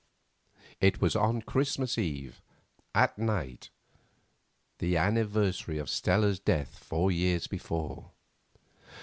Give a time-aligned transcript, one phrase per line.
[0.79, 2.41] It was on Christmas Eve,
[2.95, 3.69] at night,
[4.79, 8.09] the anniversary of Stella's death four years before.